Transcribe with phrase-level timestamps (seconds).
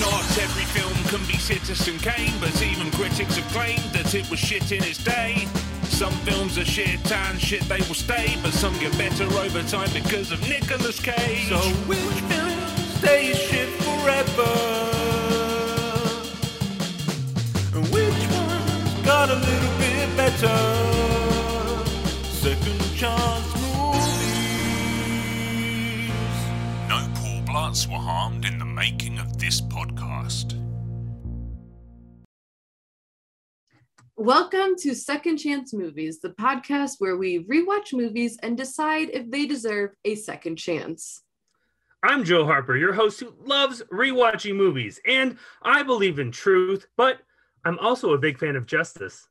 [0.00, 4.38] Not every film can be Citizen Kane, but even critics have claimed that it was
[4.38, 5.46] shit in its day.
[5.84, 9.90] Some films are shit and shit they will stay, but some get better over time
[9.92, 11.48] because of Nicolas Cage.
[11.48, 12.00] So which
[12.30, 12.58] film
[12.96, 14.50] stays shit forever?
[17.74, 20.79] And which one's got a little bit better?
[28.80, 30.54] Making of this podcast.
[34.16, 39.44] Welcome to Second Chance Movies, the podcast where we rewatch movies and decide if they
[39.44, 41.20] deserve a second chance.
[42.02, 47.18] I'm Joe Harper, your host who loves rewatching movies, and I believe in truth, but
[47.66, 49.28] I'm also a big fan of justice.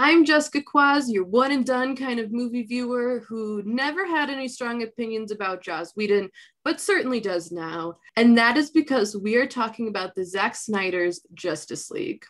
[0.00, 4.46] I'm Jessica Quaz, your one and done kind of movie viewer who never had any
[4.46, 6.30] strong opinions about Joss Whedon,
[6.64, 7.98] but certainly does now.
[8.14, 12.24] And that is because we are talking about the Zack Snyder's Justice League.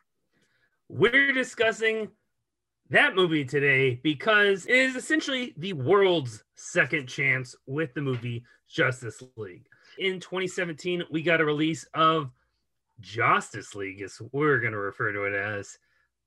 [0.88, 2.08] We're discussing
[2.88, 9.22] that movie today because it is essentially the world's second chance with the movie Justice
[9.36, 9.66] League.
[9.98, 12.30] In 2017, we got a release of
[13.00, 15.76] Justice League, is we're going to refer to it as.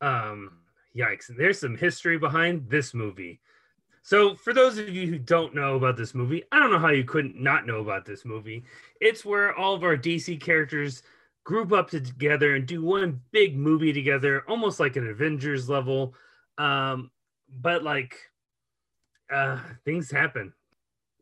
[0.01, 0.51] Um,
[0.95, 3.39] yikes, there's some history behind this movie.
[4.03, 6.89] So, for those of you who don't know about this movie, I don't know how
[6.89, 8.63] you couldn't not know about this movie.
[8.99, 11.03] It's where all of our DC characters
[11.43, 16.15] group up together and do one big movie together, almost like an Avengers level.
[16.57, 17.11] Um,
[17.49, 18.17] but like,
[19.31, 20.53] uh, things happen.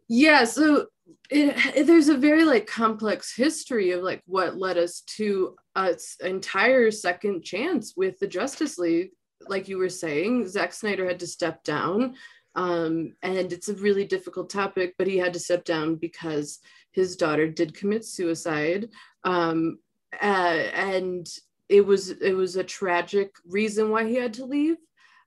[0.08, 0.88] Yeah, so
[1.30, 5.96] it, it- there's a very like complex history of like what led us to a
[6.22, 9.12] entire second chance with the Justice League.
[9.48, 12.16] Like you were saying, Zack Snyder had to step down,
[12.56, 14.96] um, and it's a really difficult topic.
[14.98, 16.60] But he had to step down because
[16.92, 18.90] his daughter did commit suicide,
[19.24, 19.80] um,
[20.22, 20.26] uh,
[20.74, 21.28] and
[21.70, 24.78] it was it was a tragic reason why he had to leave.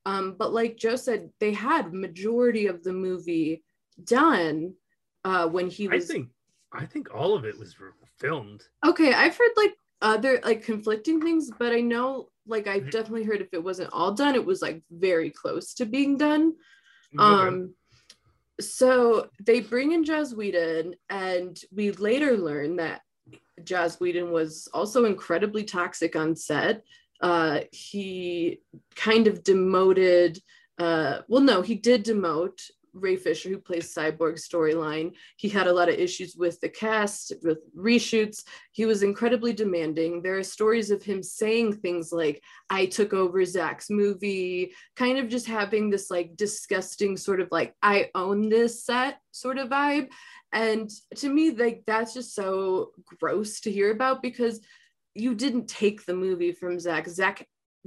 [0.04, 3.62] Um, but like Joe said, they had majority of the movie
[4.04, 4.74] done
[5.24, 6.10] uh, when he was.
[6.10, 6.28] I think,
[6.72, 7.76] I think all of it was
[8.18, 8.62] filmed.
[8.86, 12.90] okay i've heard like other like conflicting things but i know like i've Mhm.
[12.90, 16.54] definitely heard if it wasn't all done it was like very close to being done
[17.18, 17.46] Okay.
[17.48, 17.74] um
[18.60, 23.00] so they bring in Joss Whedon, and we later learn that
[23.64, 26.84] Joss Whedon was also incredibly toxic on set.
[27.20, 28.60] Uh, he
[28.94, 30.38] kind of demoted,
[30.78, 32.60] uh, well, no, he did demote
[32.94, 35.12] Ray Fisher, who plays Cyborg storyline.
[35.36, 38.44] He had a lot of issues with the cast, with reshoots.
[38.72, 40.22] He was incredibly demanding.
[40.22, 45.28] There are stories of him saying things like, I took over Zack's movie, kind of
[45.28, 50.08] just having this like disgusting sort of like, I own this set sort of vibe.
[50.52, 54.60] And to me, like that's just so gross to hear about because
[55.14, 57.08] you didn't take the movie from Zack.
[57.08, 57.46] Zach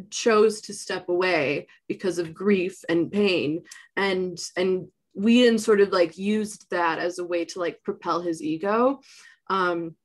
[0.10, 3.64] chose to step away because of grief and pain
[3.96, 8.42] and and Whedon sort of like used that as a way to like propel his
[8.42, 9.00] ego
[9.50, 9.96] um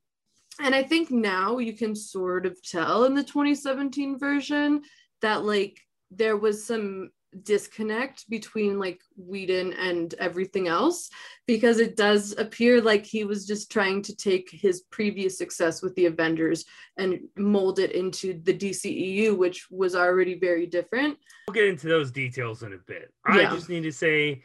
[0.59, 4.83] and I think now you can sort of tell in the 2017 version
[5.21, 5.79] that like
[6.11, 7.09] there was some
[7.43, 11.09] disconnect between like Whedon and everything else
[11.47, 15.95] because it does appear like he was just trying to take his previous success with
[15.95, 16.65] the Avengers
[16.97, 21.17] and mold it into the DCEU, which was already very different.
[21.47, 23.13] We'll get into those details in a bit.
[23.25, 24.43] I just need to say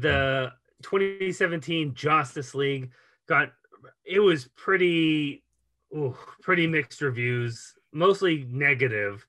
[0.00, 2.90] the 2017 Justice League
[3.28, 3.52] got
[4.04, 5.42] it was pretty
[5.94, 9.26] ooh, pretty mixed reviews, mostly negative.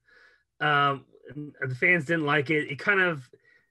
[0.60, 2.72] Um, the fans didn't like it.
[2.72, 3.30] It kind of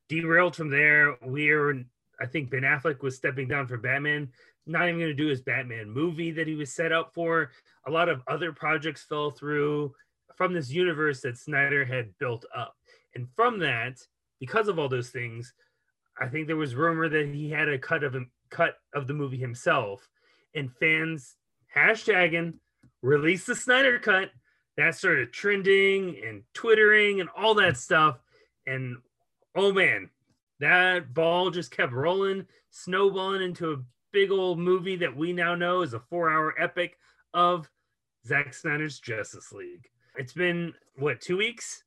[0.08, 1.16] derailed from there.
[1.22, 1.84] We're
[2.20, 4.30] I think Ben Affleck was stepping down for Batman,
[4.66, 7.50] not even going to do his Batman movie that he was set up for.
[7.86, 9.94] A lot of other projects fell through
[10.36, 12.76] from this universe that Snyder had built up.
[13.14, 13.98] And from that,
[14.38, 15.52] because of all those things,
[16.20, 19.14] I think there was rumor that he had a cut of him cut of the
[19.14, 20.06] movie himself,
[20.54, 21.36] and fans
[21.74, 22.54] hashtagging
[23.02, 24.30] release the Snyder cut.
[24.76, 28.18] That started trending and twittering and all that stuff.
[28.66, 28.96] And
[29.54, 30.08] oh man,
[30.60, 33.82] that ball just kept rolling, snowballing into a
[34.12, 36.96] big old movie that we now know is a four-hour epic
[37.34, 37.68] of
[38.26, 39.88] Zack Snyder's Justice League.
[40.16, 41.82] It's been what two weeks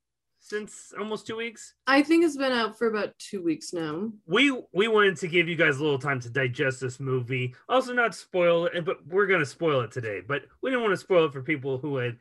[0.48, 1.74] since almost two weeks.
[1.86, 4.12] I think it's been out for about two weeks now.
[4.26, 7.92] We we wanted to give you guys a little time to digest this movie, also
[7.92, 10.20] not spoil it, but we're gonna spoil it today.
[10.26, 12.18] But we didn't want to spoil it for people who had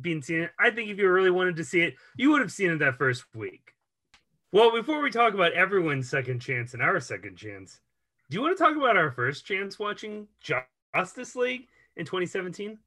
[0.00, 0.50] been seeing it.
[0.58, 2.96] I think if you really wanted to see it, you would have seen it that
[2.96, 3.72] first week.
[4.52, 7.80] Well, before we talk about everyone's second chance and our second chance,
[8.30, 12.78] do you want to talk about our first chance watching Justice League in 2017?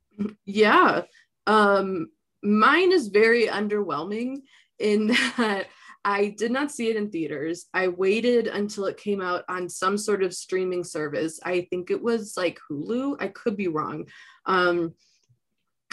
[0.45, 1.04] Yeah.
[1.48, 2.10] Um,
[2.44, 4.41] mine is very underwhelming
[4.80, 5.07] in
[5.38, 5.68] that
[6.06, 7.65] I did not see it in theaters.
[7.74, 11.39] I waited until it came out on some sort of streaming service.
[11.44, 13.18] I think it was like Hulu.
[13.19, 14.07] I could be wrong.
[14.45, 14.94] Um,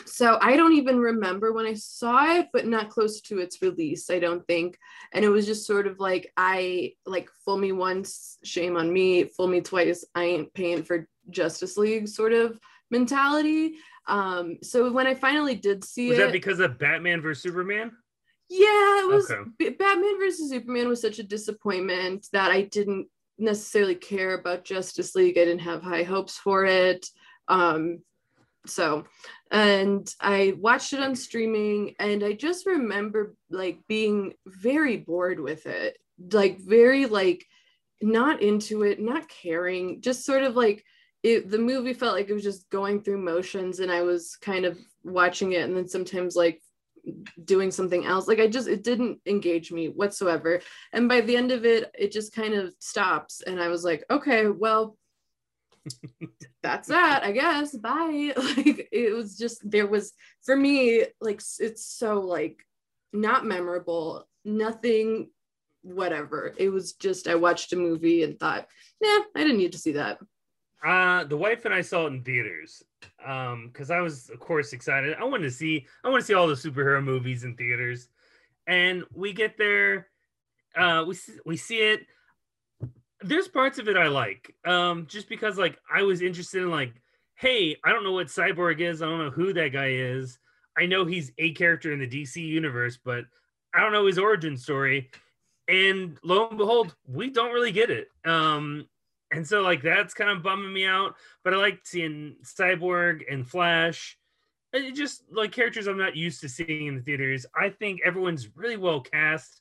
[0.04, 4.08] so I don't even remember when I saw it, but not close to its release,
[4.10, 4.78] I don't think.
[5.12, 9.24] And it was just sort of like I like fool me once, shame on me,
[9.24, 12.60] fool me twice, I ain't paying for Justice League sort of
[12.90, 13.74] mentality.
[14.06, 17.92] Um, so when I finally did see Was it, that because of Batman versus Superman?
[18.48, 19.50] yeah, it was Okay.
[19.58, 25.14] B- Batman versus Superman was such a disappointment that I didn't necessarily care about Justice
[25.14, 25.36] League.
[25.36, 27.06] I didn't have high hopes for it.
[27.48, 28.02] Um,
[28.66, 29.04] so,
[29.50, 35.66] and I watched it on streaming, and I just remember like being very bored with
[35.66, 35.98] it,
[36.32, 37.44] like very like
[38.02, 40.84] not into it, not caring, just sort of like
[41.26, 41.50] it.
[41.50, 44.78] The movie felt like it was just going through motions, and I was kind of
[45.04, 46.60] watching it, and then sometimes like
[47.44, 48.28] doing something else.
[48.28, 50.60] Like i just it didn't engage me whatsoever.
[50.92, 54.04] And by the end of it it just kind of stops and i was like
[54.10, 54.96] okay well
[56.62, 57.76] that's that i guess.
[57.76, 58.32] Bye.
[58.36, 60.12] Like it was just there was
[60.44, 62.64] for me like it's so like
[63.12, 65.30] not memorable nothing
[65.82, 66.52] whatever.
[66.56, 68.66] It was just i watched a movie and thought
[69.00, 70.18] yeah i didn't need to see that
[70.84, 72.82] Uh, the wife and I saw it in theaters.
[73.24, 75.16] Um, because I was, of course, excited.
[75.18, 78.08] I wanted to see, I want to see all the superhero movies in theaters.
[78.66, 80.08] And we get there,
[80.76, 82.06] uh, we we see it.
[83.22, 86.92] There's parts of it I like, um, just because like I was interested in like,
[87.36, 89.00] hey, I don't know what Cyborg is.
[89.00, 90.38] I don't know who that guy is.
[90.78, 93.24] I know he's a character in the DC universe, but
[93.74, 95.10] I don't know his origin story.
[95.68, 98.08] And lo and behold, we don't really get it.
[98.24, 98.86] Um,
[99.36, 103.46] and so like that's kind of bumming me out but i like seeing cyborg and
[103.46, 104.18] flash.
[104.72, 107.46] It just like characters i'm not used to seeing in the theaters.
[107.54, 109.60] I think everyone's really well cast.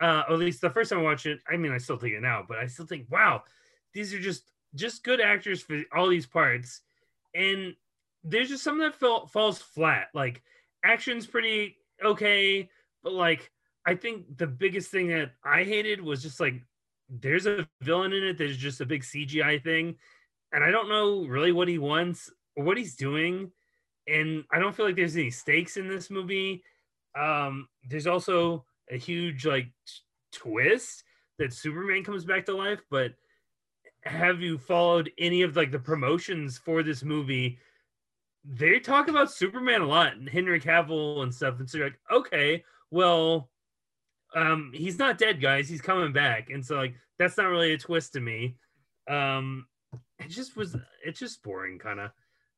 [0.00, 2.22] Uh at least the first time i watched it i mean i still think it
[2.22, 3.42] now but i still think wow
[3.92, 6.80] these are just just good actors for all these parts.
[7.34, 7.74] And
[8.24, 10.08] there's just some that fell, falls flat.
[10.14, 10.42] Like
[10.84, 12.68] action's pretty okay
[13.02, 13.50] but like
[13.86, 16.60] i think the biggest thing that i hated was just like
[17.20, 19.96] there's a villain in it that is just a big CGI thing,
[20.52, 23.50] and I don't know really what he wants or what he's doing,
[24.08, 26.62] and I don't feel like there's any stakes in this movie.
[27.18, 30.02] Um, there's also a huge like t-
[30.32, 31.04] twist
[31.38, 33.12] that Superman comes back to life, but
[34.02, 37.58] have you followed any of like the promotions for this movie?
[38.44, 42.00] They talk about Superman a lot and Henry Cavill and stuff, and so you're like,
[42.12, 43.50] okay, well,
[44.34, 45.68] um he's not dead guys.
[45.68, 46.50] He's coming back.
[46.50, 48.56] And so like that's not really a twist to me.
[49.08, 49.66] Um
[50.18, 52.10] it just was it's just boring kind of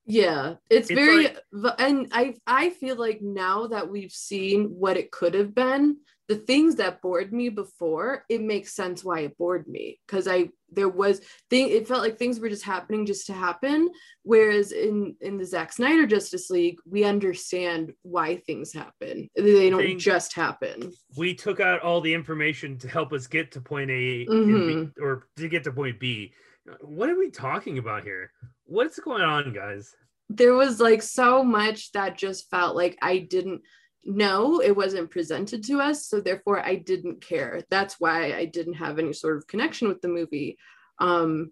[0.07, 4.97] Yeah, it's, It's very like- and I I feel like now that we've seen what
[4.97, 9.39] it could have been, the things that bored me before, it makes sense why it
[9.39, 13.27] bored me because I there was thing it felt like things were just happening just
[13.29, 13.89] to happen
[14.25, 19.29] whereas in in the Zack Snyder Justice League, we understand why things happen.
[19.37, 20.93] They don't Thing- just happen.
[21.17, 24.95] we took out all the information to help us get to point A Mhm.
[24.97, 26.33] B, or to get to point B.
[26.81, 28.33] What are we talking about here?
[28.65, 29.95] What's going on, guys?
[30.29, 33.63] there was like so much that just felt like I didn't
[34.07, 37.63] know it wasn't presented to us so therefore I didn't care.
[37.71, 40.59] That's why I didn't have any sort of connection with the movie.
[40.99, 41.51] Um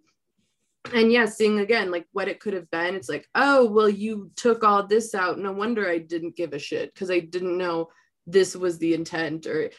[0.92, 4.30] and yeah seeing again like what it could have been it's like oh well you
[4.36, 5.38] took all this out.
[5.38, 7.88] No wonder I didn't give a shit because I didn't know
[8.26, 9.70] this was the intent or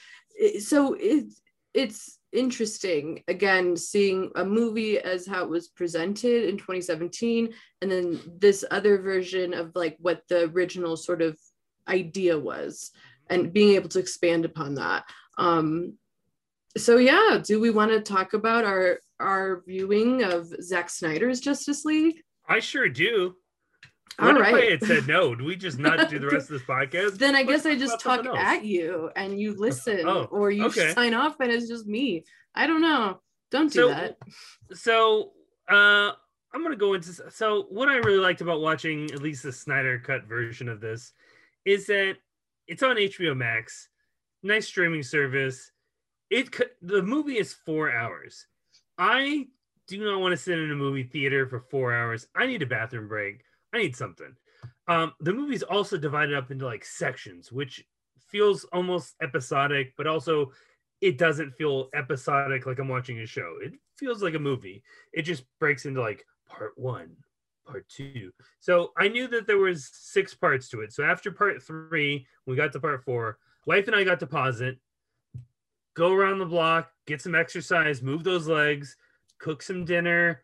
[0.60, 1.41] so it's
[1.74, 8.20] it's interesting again seeing a movie as how it was presented in 2017 and then
[8.39, 11.38] this other version of like what the original sort of
[11.88, 12.92] idea was
[13.30, 15.04] and being able to expand upon that
[15.38, 15.94] um
[16.77, 21.86] so yeah do we want to talk about our our viewing of Zack Snyder's Justice
[21.86, 23.36] League I sure do.
[24.20, 24.56] All What if right.
[24.56, 25.34] I had said no?
[25.36, 27.18] Do we just not do the rest of this podcast?
[27.18, 30.65] then I Let's guess I just talk at you and you listen Oh, or you
[30.68, 30.94] okay.
[30.94, 32.24] sign off and it's just me
[32.54, 33.20] I don't know
[33.51, 34.18] don't do So- that
[34.74, 35.32] so
[35.70, 36.12] uh
[36.54, 40.00] i'm gonna go into so what i really liked about watching at least the snyder
[40.00, 41.12] cut version of this
[41.66, 42.18] is that
[42.68, 43.90] it's on hbo max.
[44.44, 45.72] Nice streaming service.
[46.30, 48.46] It c- the movie is four hours.
[48.98, 49.48] I
[49.88, 52.28] do not want to sit in a movie theater for four hours.
[52.36, 53.44] I need a bathroom break.
[53.74, 54.36] I need something.
[54.88, 57.84] Um the movie's also divided up into like sections which
[58.28, 60.52] feels almost episodic but also
[61.02, 63.58] it doesn't feel episodic like I'm watching a show.
[63.62, 64.84] It feels like a movie.
[65.14, 67.16] It just breaks into like part one,
[67.66, 68.32] part two.
[68.60, 70.94] So I knew that there was six parts to it.
[70.94, 73.38] So after part three, we got to part four.
[73.66, 74.78] Wife and I got to pause it,
[75.96, 78.96] go around the block, get some exercise, move those legs,
[79.40, 80.44] cook some dinner,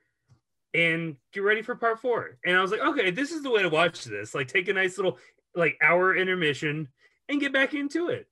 [0.74, 2.38] and get ready for part four.
[2.46, 4.34] And I was like, okay, this is the way to watch this.
[4.34, 5.18] Like take a nice little
[5.56, 6.88] like hour intermission
[7.30, 8.28] and get back into it.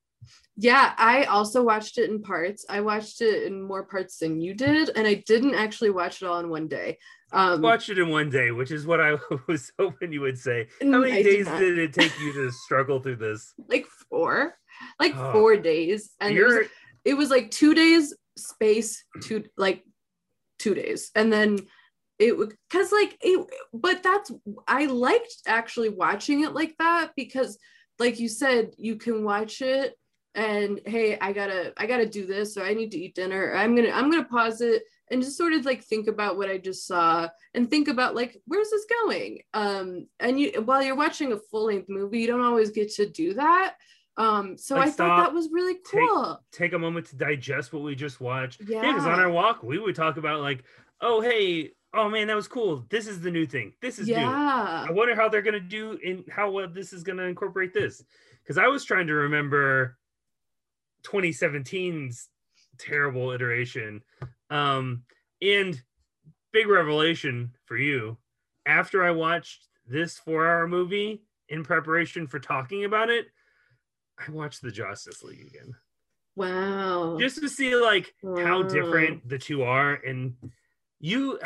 [0.58, 2.66] Yeah, I also watched it in parts.
[2.70, 6.26] I watched it in more parts than you did, and I didn't actually watch it
[6.26, 6.98] all in one day.
[7.32, 9.18] Um, Watch it in one day, which is what I
[9.48, 10.68] was hoping you would say.
[10.82, 11.60] How Mm, many I days not.
[11.60, 13.54] did it take you to struggle through this?
[13.68, 14.56] like four,
[15.00, 15.32] like Oh.
[15.32, 16.68] four days, and it was,
[17.06, 19.84] it was like two days space, two like
[20.58, 21.60] two days, and then
[22.18, 23.48] it would because like it.
[23.74, 24.32] But that's
[24.68, 27.58] I liked actually watching it like that because,
[28.00, 29.96] like you said, you can watch it
[30.36, 33.56] and hey i gotta i gotta do this or i need to eat dinner or
[33.58, 36.58] i'm gonna i'm gonna pause it and just sort of like think about what i
[36.58, 41.32] just saw and think about like where's this going um and you while you're watching
[41.34, 43.74] a full-length movie you don't always get to do that
[44.18, 47.82] um so Like, i thought that was really cool take a moment to digest what
[47.84, 48.62] we just watched.
[48.68, 50.64] yeah Yeah, because on our walk we would talk about like,
[51.02, 52.86] oh hey, oh man, that was cool.
[52.90, 53.74] This is the new thing.
[53.82, 54.14] This is new.
[54.14, 58.04] yeah I wonder how they're gonna do in how well this is gonna incorporate this.
[58.44, 59.98] Because I was trying to remember
[61.04, 62.30] 2017's
[62.78, 64.02] terrible iteration.
[64.50, 65.04] Um,
[65.42, 65.82] and
[66.52, 68.18] big revelation for you.
[68.66, 73.28] After I watched this four-hour movie in preparation for talking about it,
[74.18, 75.74] I watched the Justice League again.
[76.36, 79.94] wow Just to see like how different the two are.
[79.94, 80.36] And
[81.00, 81.40] you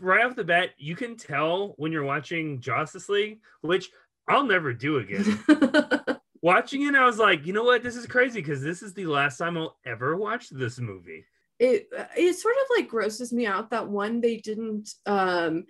[0.00, 3.90] right off the bat, you can tell when you're watching Justice League, which
[4.28, 5.38] I'll never do again.
[6.48, 7.82] Watching it, I was like, you know what?
[7.82, 11.24] This is crazy because this is the last time I'll ever watch this movie.
[11.58, 15.64] it it sort of like grosses me out that one they didn't um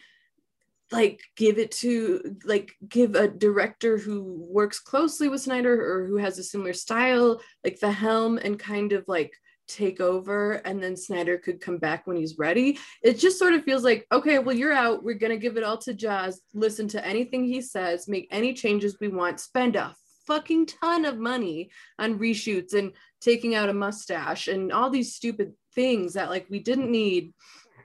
[0.93, 4.17] like give it to like give a director who
[4.59, 8.93] works closely with Snyder or who has a similar style like the helm and kind
[8.93, 9.33] of like
[9.67, 12.79] take over and then Snyder could come back when he's ready.
[13.03, 15.65] It just sort of feels like okay, well you're out, we're going to give it
[15.65, 19.95] all to Joss, listen to anything he says, make any changes we want, spend a
[20.29, 25.55] fucking ton of money on reshoots and taking out a mustache and all these stupid
[25.75, 27.33] things that like we didn't need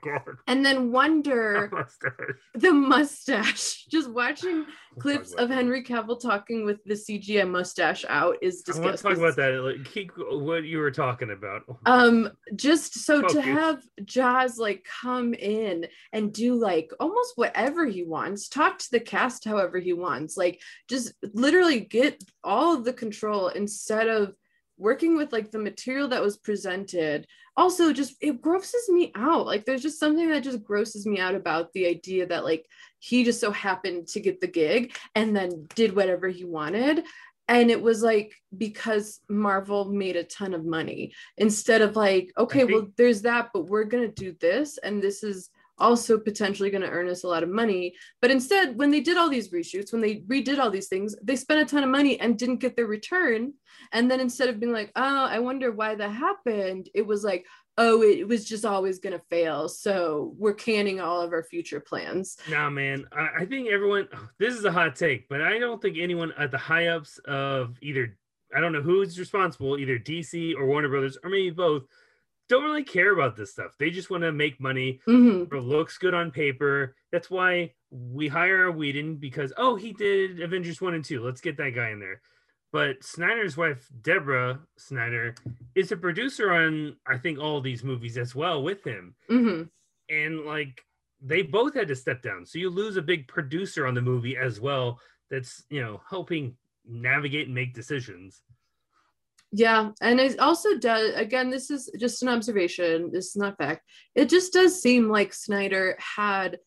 [0.04, 2.36] God, and then wonder mustache.
[2.54, 4.66] the mustache just watching
[4.98, 5.50] clips of.
[5.54, 9.52] Henry Cavill talking with the CGI mustache out is I want to talk about that.
[9.62, 11.62] Like, keep what you were talking about.
[11.86, 18.04] Um, just so to have Joss like come in and do like almost whatever he
[18.04, 22.92] wants, talk to the cast however he wants, like just literally get all of the
[22.92, 24.34] control instead of
[24.76, 27.26] working with like the material that was presented.
[27.56, 29.46] Also, just it grosses me out.
[29.46, 32.66] Like there's just something that just grosses me out about the idea that like
[32.98, 37.04] he just so happened to get the gig and then did whatever he wanted.
[37.46, 42.64] And it was like because Marvel made a ton of money instead of like, okay,
[42.64, 44.78] well, there's that, but we're going to do this.
[44.78, 47.94] And this is also potentially going to earn us a lot of money.
[48.20, 51.36] But instead, when they did all these reshoots, when they redid all these things, they
[51.36, 53.54] spent a ton of money and didn't get their return.
[53.92, 57.46] And then instead of being like, oh, I wonder why that happened, it was like,
[57.76, 59.68] oh, it was just always going to fail.
[59.68, 62.36] So we're canning all of our future plans.
[62.48, 63.06] Nah, man.
[63.12, 64.08] I, I think everyone.
[64.38, 67.76] This is a hot take, but I don't think anyone at the high ups of
[67.80, 68.16] either.
[68.54, 71.84] I don't know who's responsible, either DC or Warner Brothers, or maybe both.
[72.48, 73.72] Don't really care about this stuff.
[73.78, 75.00] They just want to make money.
[75.08, 75.52] Mhm.
[75.52, 76.94] It looks good on paper.
[77.10, 81.22] That's why we hire a Whedon because oh, he did Avengers one and two.
[81.22, 82.20] Let's get that guy in there.
[82.72, 85.36] But Snyder's wife, Deborah Snyder,
[85.74, 89.70] is a producer on I think all these movies as well with him Mhm.
[90.10, 90.84] and like
[91.20, 94.36] they both had to step down so you lose a big producer on the movie
[94.36, 98.42] as well that's you know helping navigate and make decisions
[99.56, 101.14] Yeah, and it also does.
[101.14, 103.10] Again, this is just an observation.
[103.12, 103.88] This is not fact.
[104.16, 106.58] It just does seem like Snyder had,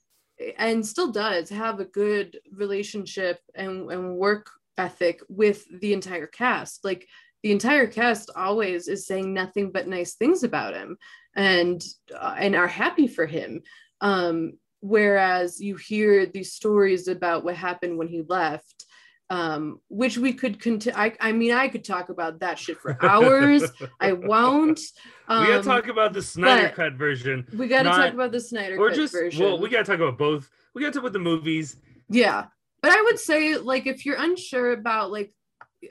[0.57, 6.85] and still does, have a good relationship and, and work ethic with the entire cast.
[6.85, 7.05] Like
[7.43, 10.97] the entire cast always is saying nothing but nice things about him,
[11.35, 11.83] and
[12.17, 13.63] uh, and are happy for him.
[13.99, 18.85] Um, whereas you hear these stories about what happened when he left
[19.29, 20.97] um, which we could continue.
[20.97, 23.63] I, I mean, I could talk about that shit for hours.
[23.99, 24.79] I won't.
[25.27, 28.31] Um, we gotta talk about the snyder cut version We got to not- talk about
[28.31, 29.43] the Snyder or Cut just version.
[29.43, 31.77] well we gotta talk about both we gotta talk about the movies
[32.09, 32.45] yeah,
[32.81, 35.33] but I would say like if you're unsure about like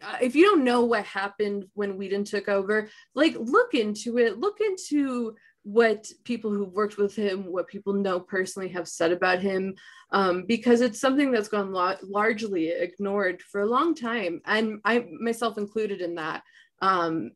[0.02, 4.38] uh, if you don't know what happened when Whedon took over, like look into it.
[4.38, 5.36] Look into
[5.66, 9.75] what people who've worked with him, what people know personally have said about him,
[10.12, 15.04] um, because it's something that's gone lo- largely ignored for a long time, and I
[15.20, 16.44] myself included in that.
[16.80, 17.32] Um,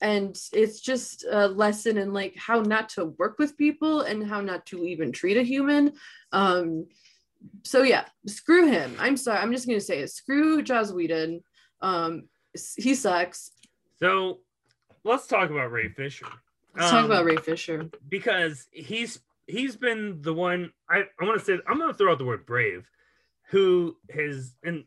[0.00, 4.40] and it's just a lesson in like how not to work with people and how
[4.40, 5.92] not to even treat a human.
[6.30, 6.86] Um,
[7.64, 8.94] so yeah, screw him.
[9.00, 9.40] I'm sorry.
[9.40, 10.10] I'm just gonna say it.
[10.10, 11.42] Screw Joss Whedon.
[11.80, 12.28] Um,
[12.76, 13.50] he sucks.
[13.98, 14.38] So
[15.02, 16.26] let's talk about Ray Fisher.
[16.76, 17.90] Let's talk Um, about Ray Fisher.
[18.08, 22.18] because he's he's been the one I, I want to say I'm gonna throw out
[22.18, 22.88] the word brave,
[23.50, 24.84] who has and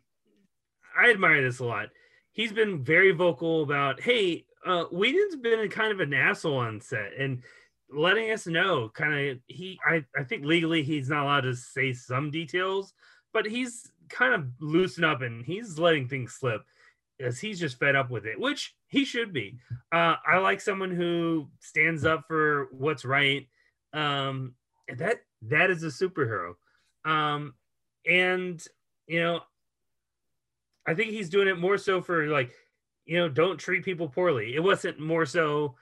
[0.97, 1.89] I admire this a lot.
[2.31, 6.81] He's been very vocal about hey, uh Whedon's been a kind of an asshole on
[6.81, 7.43] set and
[7.91, 11.93] letting us know kind of he I, I think legally he's not allowed to say
[11.93, 12.93] some details,
[13.31, 16.63] but he's kind of loosened up and he's letting things slip
[17.19, 19.57] as he's just fed up with it, which he should be.
[19.91, 23.47] Uh, I like someone who stands up for what's right.
[23.93, 24.53] Um,
[24.97, 26.53] that that is a superhero.
[27.05, 27.53] Um,
[28.07, 28.63] and
[29.07, 29.41] you know,
[30.85, 32.51] I think he's doing it more so for like,
[33.05, 34.55] you know, don't treat people poorly.
[34.55, 35.75] It wasn't more so,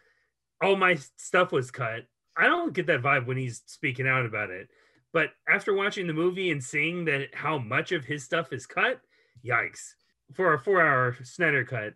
[0.61, 2.05] oh my stuff was cut.
[2.37, 4.69] I don't get that vibe when he's speaking out about it.
[5.11, 8.99] But after watching the movie and seeing that how much of his stuff is cut,
[9.45, 9.93] yikes!
[10.33, 11.93] For a four-hour Snyder cut,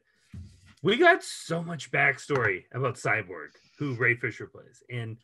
[0.84, 5.18] we got so much backstory about Cyborg, who Ray Fisher plays, and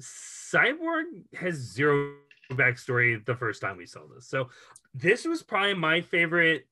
[0.00, 2.14] Cyborg has zero
[2.52, 4.28] backstory the first time we saw this.
[4.28, 4.50] So
[4.94, 6.66] this was probably my favorite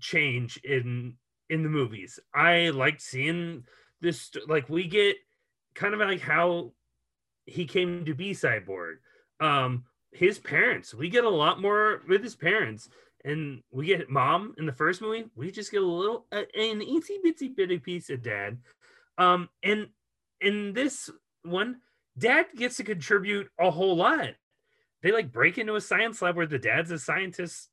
[0.00, 1.14] change in
[1.48, 2.18] in the movies.
[2.34, 3.64] I liked seeing
[4.00, 5.16] this like we get
[5.74, 6.72] kind of like how
[7.44, 8.96] he came to be Cyborg.
[9.40, 12.88] Um his parents, we get a lot more with his parents
[13.26, 15.24] and we get mom in the first movie.
[15.34, 18.58] We just get a little uh, an itsy bitsy bitty piece of dad.
[19.18, 19.88] Um, and
[20.40, 21.10] in this
[21.42, 21.80] one,
[22.16, 24.30] dad gets to contribute a whole lot.
[25.02, 27.68] They like break into a science lab where the dad's a scientist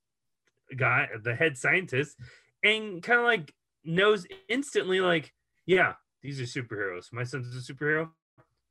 [0.75, 2.17] guy, the head scientist,
[2.63, 5.32] and kind of like knows instantly, like,
[5.65, 7.13] yeah, these are superheroes.
[7.13, 8.10] My son's a superhero.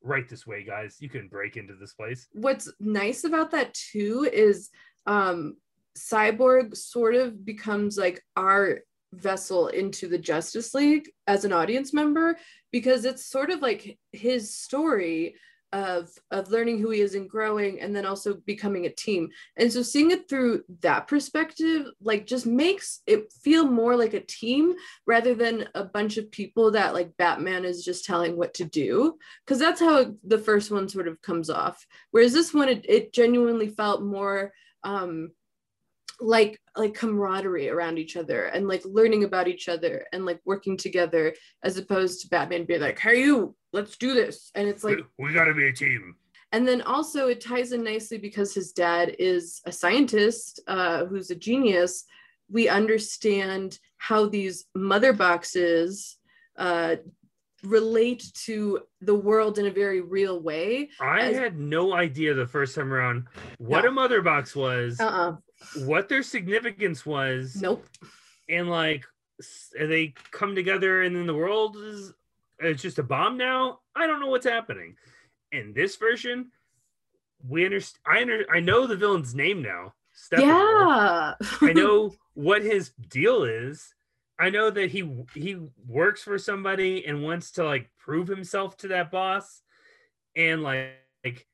[0.05, 0.97] Right this way, guys.
[0.99, 2.27] You can break into this place.
[2.33, 4.69] What's nice about that too is
[5.07, 5.57] um,
[5.97, 8.81] Cyborg sort of becomes like our
[9.13, 12.37] vessel into the Justice League as an audience member
[12.71, 15.35] because it's sort of like his story
[15.73, 19.31] of of learning who he is and growing and then also becoming a team.
[19.57, 24.21] And so seeing it through that perspective like just makes it feel more like a
[24.21, 24.75] team
[25.07, 29.17] rather than a bunch of people that like batman is just telling what to do.
[29.47, 31.87] Because that's how the first one sort of comes off.
[32.11, 34.53] Whereas this one it, it genuinely felt more
[34.85, 35.31] um
[36.23, 40.77] like like camaraderie around each other and like learning about each other and like working
[40.77, 44.51] together as opposed to batman being like hey you let's do this.
[44.55, 46.15] And it's like we gotta be a team.
[46.53, 51.31] and then also it ties in nicely because his dad is a scientist uh, who's
[51.31, 52.05] a genius.
[52.51, 56.19] We understand how these mother boxes
[56.59, 56.97] uh,
[57.63, 60.91] relate to the world in a very real way.
[61.01, 63.27] I As- had no idea the first time around
[63.59, 63.89] what No.
[63.89, 65.37] a mother box was, uh-uh
[65.85, 67.85] what their significance was, nope
[68.49, 69.05] and like
[69.41, 72.13] s- they come together and then the world is
[72.59, 73.81] it's just a bomb now.
[73.97, 74.97] I don't know what's happening.
[75.51, 76.51] In this version,
[77.47, 78.03] we understand.
[78.07, 79.95] I under, I know the villain's name now.
[80.17, 80.41] Steppenwolf.
[80.41, 83.95] yeah I know what his deal is.
[84.39, 88.89] I know that he he works for somebody and wants to like prove himself to
[88.89, 89.63] that boss,
[90.37, 90.93] and like,
[91.25, 91.47] like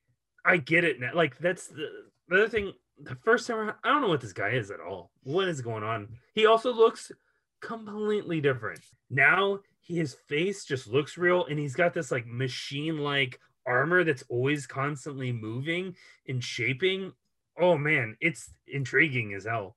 [0.45, 1.11] I get it now.
[1.15, 1.89] Like that's the,
[2.29, 2.73] the other thing.
[3.01, 5.11] The first time I don't know what this guy is at all.
[5.23, 6.09] What is going on?
[6.35, 7.13] He also looks
[7.61, 8.81] completely different
[9.11, 9.61] now.
[9.81, 14.67] His face just looks real, and he's got this like machine like armor that's always
[14.67, 15.95] constantly moving
[16.27, 17.13] and shaping.
[17.59, 19.77] Oh man, it's intriguing as hell.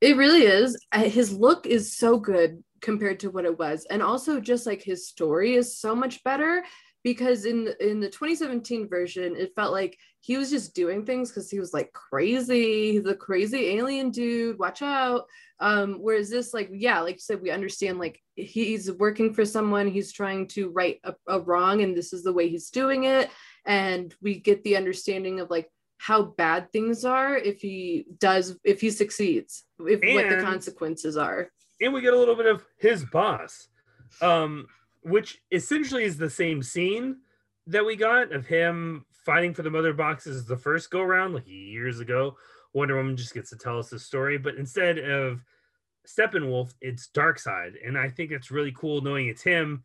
[0.00, 0.78] It really is.
[0.94, 5.06] His look is so good compared to what it was, and also just like his
[5.06, 6.64] story is so much better
[7.02, 11.30] because in the, in the 2017 version, it felt like he was just doing things
[11.30, 12.92] because he was like crazy.
[12.92, 14.58] He's a crazy alien dude.
[14.58, 15.26] Watch out.
[15.60, 19.88] Um, whereas this, like, yeah, like you said, we understand like he's working for someone.
[19.88, 23.30] He's trying to right a, a wrong, and this is the way he's doing it.
[23.66, 28.80] And we get the understanding of like how bad things are if he does if
[28.80, 33.04] he succeeds if what the consequences are and we get a little bit of his
[33.04, 33.68] boss,
[34.20, 34.66] um,
[35.02, 37.18] which essentially is the same scene
[37.66, 41.46] that we got of him fighting for the mother boxes the first go round, like
[41.46, 42.36] years ago.
[42.72, 45.44] Wonder Woman just gets to tell us the story, but instead of
[46.06, 49.82] Steppenwolf, it's Darkseid, and I think it's really cool knowing it's him.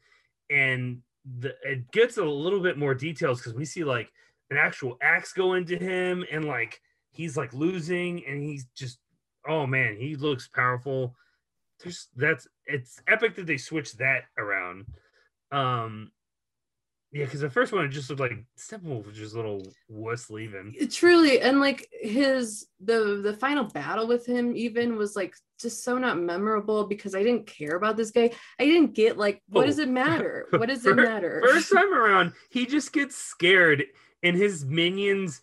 [0.50, 1.02] And
[1.40, 4.12] the it gets a little bit more details because we see like
[4.52, 6.80] an actual axe go into him and like
[7.12, 9.00] he's like losing and he's just
[9.48, 11.16] oh man he looks powerful
[11.82, 14.86] there's that's it's epic that they switched that around
[15.52, 16.12] um
[17.12, 20.30] yeah because the first one it just looked like steppenwolf was just a little wuss
[20.30, 25.84] leaving truly and like his the the final battle with him even was like just
[25.84, 28.30] so not memorable because i didn't care about this guy
[28.60, 29.66] i didn't get like what Oh.
[29.68, 33.84] does it matter what does it matter First time around, he just gets scared
[34.24, 35.42] and his minions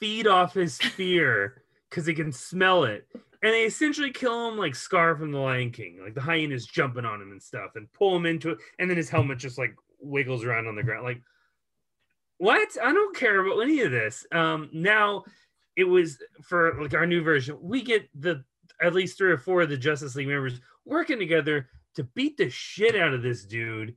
[0.00, 3.06] feed off his fear because they can smell it.
[3.42, 5.98] And they essentially kill him like Scar from the Lion King.
[6.02, 8.58] Like the hyenas jumping on him and stuff and pull him into it.
[8.78, 11.04] And then his helmet just like wiggles around on the ground.
[11.04, 11.22] Like,
[12.38, 12.76] what?
[12.82, 14.26] I don't care about any of this.
[14.32, 15.24] Um, now
[15.76, 18.42] it was for like our new version, we get the
[18.82, 22.50] at least three or four of the Justice League members working together to beat the
[22.50, 23.94] shit out of this dude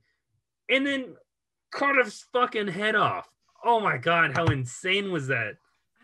[0.68, 1.14] and then
[1.70, 3.28] cut his fucking head off.
[3.64, 5.56] Oh my god, how insane was that?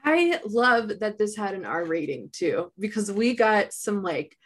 [0.06, 4.36] I love that this had an R rating too, because we got some like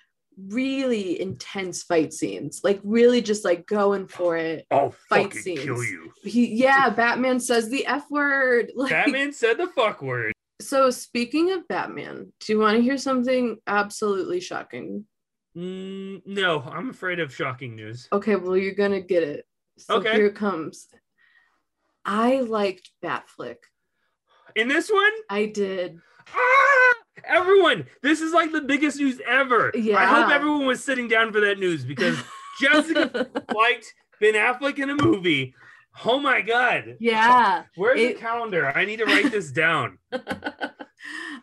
[0.48, 4.66] really intense fight scenes, like really just like going for it.
[4.70, 5.90] I'll Fight fucking kill scenes.
[5.90, 6.12] you.
[6.22, 8.72] He, yeah, Batman says the F word.
[8.76, 10.32] Like, Batman said the fuck word.
[10.62, 15.04] So, speaking of Batman, do you want to hear something absolutely shocking?
[15.56, 18.08] Mm, no, I'm afraid of shocking news.
[18.12, 19.46] Okay, well, you're gonna get it.
[19.78, 20.12] So Okay.
[20.12, 20.88] here it comes.
[22.04, 23.56] I liked Batfleck.
[24.56, 25.98] In this one, I did.
[26.34, 29.70] ah, everyone, this is like the biggest news ever.
[29.74, 29.96] Yeah.
[29.98, 32.16] I hope everyone was sitting down for that news because
[32.60, 35.54] Jessica liked Ben Affleck in a movie.
[36.04, 36.96] Oh my god.
[37.00, 37.64] yeah.
[37.76, 38.72] Where's It- the calendar?
[38.76, 39.98] I need to write this down.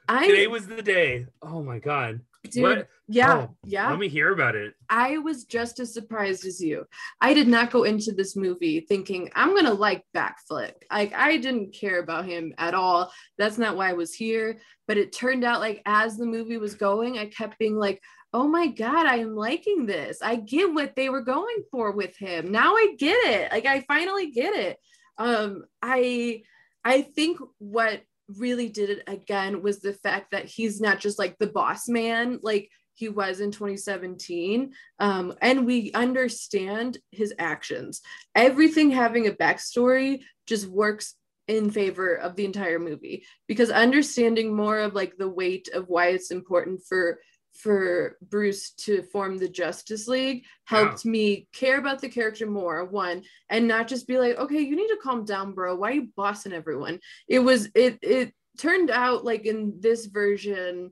[0.10, 1.26] I Today was the day.
[1.42, 2.22] Oh my god.
[2.52, 2.88] Dude, What?
[3.08, 3.90] yeah, Oh, yeah.
[3.90, 4.74] Let me hear about it.
[4.90, 6.86] I was just as surprised as you.
[7.22, 10.74] I did not go into this movie thinking I'm gonna like Batfleck.
[10.92, 13.12] Like I didn't care about him at all.
[13.38, 14.60] That's not why I was here.
[14.88, 18.02] But it turned out like as the movie was going, I kept being like,
[18.34, 20.22] oh my god, I am liking this.
[20.22, 22.52] I get what they were going for with him.
[22.52, 23.52] Now I get it.
[23.52, 24.78] Like I finally get it.
[25.18, 26.44] Um, I
[26.84, 28.02] I think what
[28.36, 32.40] really did it again was the fact that he's not just like the boss man
[32.42, 38.02] like he was in 2017 um, and we understand his actions.
[38.34, 41.14] Everything having a backstory just works
[41.48, 46.08] in favor of the entire movie because understanding more of like the weight of why
[46.08, 47.20] it's important for
[47.58, 53.24] for Bruce to form the Justice League helped me care about the character more one
[53.50, 55.76] and not just be like okay you need to calm down bro.
[55.76, 57.00] Why are you bossing everyone?
[57.28, 60.92] It was it it turned out like in this version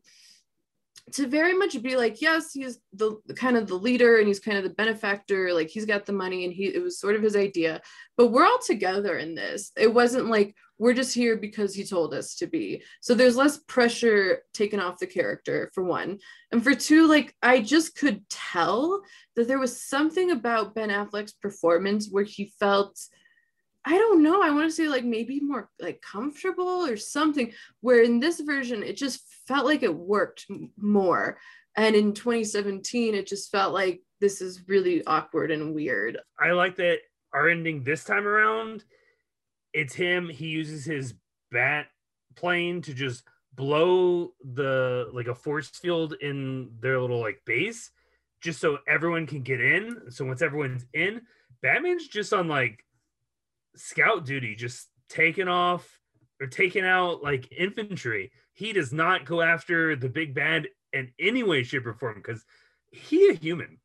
[1.14, 4.58] to very much be like yes he's the kind of the leader and he's kind
[4.58, 7.36] of the benefactor like he's got the money and he it was sort of his
[7.36, 7.82] idea.
[8.18, 9.72] But we're all together in this.
[9.78, 13.58] It wasn't like we're just here because he told us to be so there's less
[13.60, 16.18] pressure taken off the character for one
[16.52, 19.02] and for two like i just could tell
[19.36, 23.00] that there was something about ben affleck's performance where he felt
[23.88, 24.42] I don't know.
[24.42, 27.54] I want to say like maybe more like comfortable or something.
[27.82, 31.38] Where in this version, it just felt like it worked more.
[31.78, 36.18] And in 2017, it just felt like this is really awkward and weird.
[36.40, 36.98] I like that
[37.32, 38.84] our ending this time around.
[39.76, 40.30] It's him.
[40.30, 41.14] He uses his
[41.52, 41.88] bat
[42.36, 47.92] plane to just blow the like a force field in their little like base,
[48.42, 50.10] just so everyone can get in.
[50.10, 51.22] So once everyone's in,
[51.62, 52.86] Batman's just on like
[53.76, 56.00] scout duty, just taking off
[56.40, 58.32] or taking out like infantry.
[58.54, 62.46] He does not go after the big bad in any way, shape, or form because
[62.92, 63.80] he a human.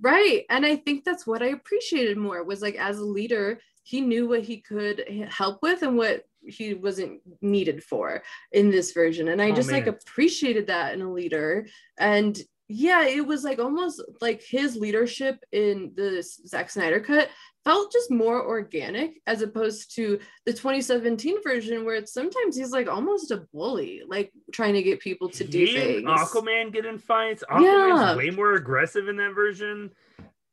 [0.00, 0.44] Right.
[0.50, 4.26] And I think that's what I appreciated more was like as a leader, he knew
[4.26, 9.28] what he could help with and what he wasn't needed for in this version.
[9.28, 11.66] And I Oh, just like appreciated that in a leader.
[11.98, 17.28] And yeah, it was like almost like his leadership in the Zack Snyder cut
[17.62, 22.88] felt just more organic as opposed to the 2017 version where it's sometimes he's like
[22.88, 26.04] almost a bully, like trying to get people to do He things.
[26.06, 27.44] Aquaman get in fights.
[27.50, 28.16] Aquaman's Yeah.
[28.16, 29.90] way more aggressive in that version.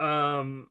[0.02, 0.67] Um,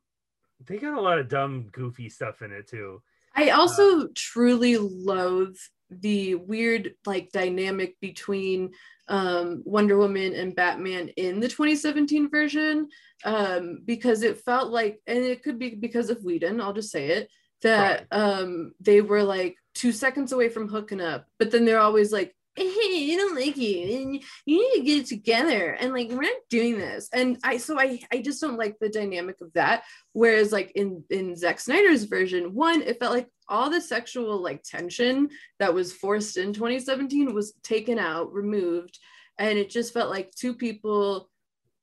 [0.66, 3.02] they got a lot of dumb, goofy stuff in it too.
[3.34, 5.56] I also truly loathe
[5.90, 8.72] the weird like dynamic between
[9.08, 12.88] um, Wonder Woman and Batman in the 2017 version
[13.24, 17.08] um, because it felt like, and it could be because of Whedon, I'll just say
[17.08, 17.28] it,
[17.62, 22.12] that um, they were like two seconds away from hooking up, but then they're always
[22.12, 25.72] like hey, I don't like you, and you need to get it together.
[25.72, 27.08] And like, we're not doing this.
[27.12, 29.84] And I, so I, I just don't like the dynamic of that.
[30.12, 34.62] Whereas like in in Zack Snyder's version, one, it felt like all the sexual like
[34.62, 38.98] tension that was forced in 2017 was taken out, removed,
[39.38, 41.29] and it just felt like two people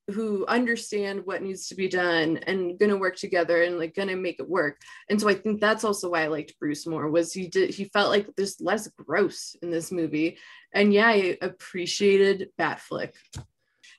[0.09, 4.07] who understand what needs to be done and going to work together and like going
[4.07, 4.79] to make it work.
[5.09, 7.85] And so i think that's also why i liked bruce more was he did he
[7.85, 10.37] felt like there's less gross in this movie.
[10.73, 13.11] And yeah i appreciated batfleck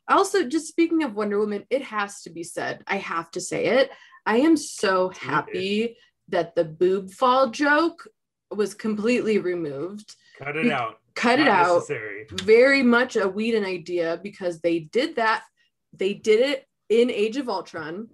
[0.08, 3.66] also just speaking of wonder woman it has to be said i have to say
[3.66, 3.90] it
[4.24, 5.96] i am so happy
[6.28, 8.06] that the boob fall joke
[8.50, 10.14] was completely removed.
[10.38, 11.00] Cut it out.
[11.14, 11.82] cut it out.
[12.42, 15.42] very much a Whedon idea because they did that
[15.92, 18.08] they did it in Age of Ultron.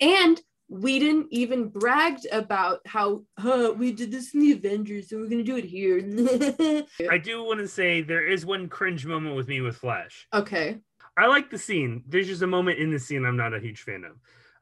[0.00, 5.28] And Whedon even bragged about how huh, we did this in the Avengers, so we're
[5.28, 5.98] gonna do it here.
[7.10, 10.26] I do want to say there is one cringe moment with me with Flash.
[10.32, 10.78] Okay.
[11.16, 12.02] I like the scene.
[12.08, 14.16] There's just a moment in the scene I'm not a huge fan of.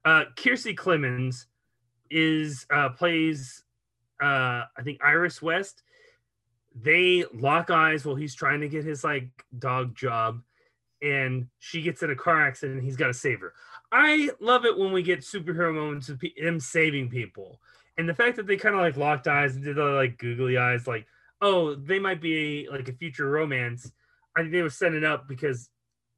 [0.05, 1.47] Uh Kiersey Clemons
[2.11, 3.63] is uh plays
[4.21, 5.83] uh I think Iris West.
[6.75, 10.43] They lock eyes while he's trying to get his like dog job
[11.03, 13.53] and she gets in a car accident and he's got to save her.
[13.91, 17.61] I love it when we get superhero moments of him saving people.
[17.99, 20.57] And the fact that they kind of like locked eyes and did the like googly
[20.57, 21.07] eyes, like,
[21.43, 23.91] oh, they might be like a future romance.
[24.37, 25.69] I think they were setting up because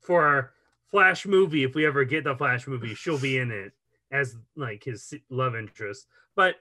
[0.00, 0.52] for our
[0.90, 3.72] Flash movie, if we ever get the Flash movie, she'll be in it
[4.12, 6.06] as like his love interest.
[6.36, 6.56] But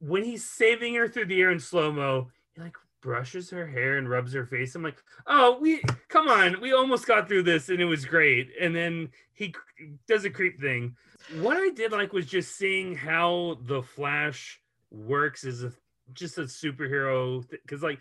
[0.00, 3.98] when he's saving her through the air in slow mo, he like brushes her hair
[3.98, 4.74] and rubs her face.
[4.74, 8.50] I'm like, oh, we come on, we almost got through this and it was great.
[8.60, 9.54] And then he
[10.06, 10.96] does a creep thing.
[11.40, 15.72] What I did like was just seeing how the Flash works as a
[16.14, 18.00] just a superhero because like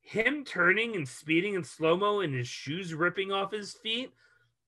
[0.00, 4.12] him turning and speeding in slow mo and his shoes ripping off his feet,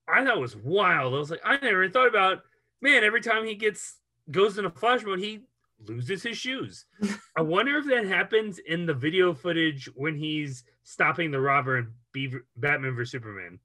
[0.06, 1.14] I thought was wild.
[1.14, 2.42] I was like, I never thought about
[2.80, 3.04] man.
[3.04, 3.96] Every time he gets
[4.30, 5.40] goes into Flash mode, he
[5.88, 6.86] loses his shoes.
[7.36, 11.92] I wonder if that happens in the video footage when he's stopping the robber in
[12.12, 13.58] Beaver, Batman vs Superman.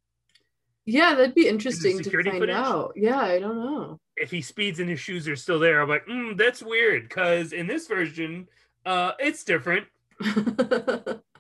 [0.86, 2.56] Yeah, that'd be interesting to find footage?
[2.56, 2.94] out.
[2.96, 4.00] Yeah, I don't know.
[4.16, 7.08] If he speeds and his shoes are still there, I'm like, mm, that's weird.
[7.08, 8.48] Because in this version,
[8.86, 9.86] uh, it's different.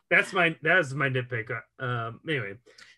[0.10, 1.50] that's my that's my nitpick.
[1.52, 2.54] Uh, um, anyway,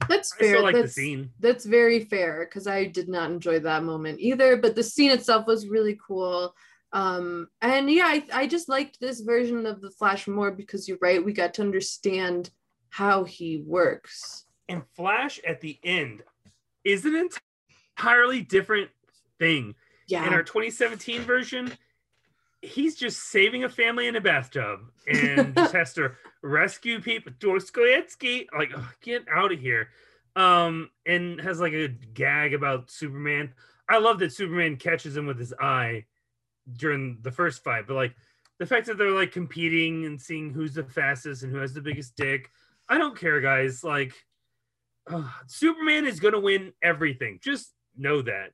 [0.10, 0.58] that's fair.
[0.58, 1.30] I like that's, the scene.
[1.40, 4.58] That's very fair because I did not enjoy that moment either.
[4.58, 6.54] But the scene itself was really cool
[6.94, 10.98] um and yeah I, I just liked this version of the flash more because you're
[11.02, 12.50] right we got to understand
[12.90, 14.46] how he works.
[14.70, 16.24] And flash at the end
[16.84, 17.30] is an
[17.98, 18.90] entirely different
[19.40, 19.76] thing.
[20.08, 20.28] Yeah.
[20.28, 21.72] In our 2017 version
[22.62, 26.12] he's just saving a family in a bathtub and just has to
[26.44, 29.90] rescue people Dostoevsky, like oh, get out of here.
[30.36, 33.54] Um and has like a gag about superman.
[33.90, 36.06] I love that superman catches him with his eye
[36.74, 38.16] during the first fight, but like
[38.60, 41.82] the fact that they're like competing and seeing who's the fastest and who has the
[41.82, 42.50] biggest dick.
[42.88, 43.84] I don't care, guys.
[43.84, 44.14] Like,
[45.10, 47.40] uh, Superman is going to win everything.
[47.42, 48.52] Just know that.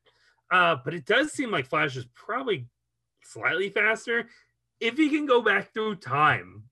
[0.49, 2.67] Uh, but it does seem like Flash is probably
[3.23, 4.29] slightly faster
[4.79, 6.63] if he can go back through time.